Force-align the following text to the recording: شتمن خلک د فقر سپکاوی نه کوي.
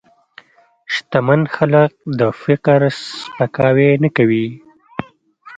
شتمن 0.93 1.41
خلک 1.55 1.91
د 2.19 2.21
فقر 2.41 2.79
سپکاوی 3.03 3.89
نه 4.03 4.09
کوي. 4.17 4.47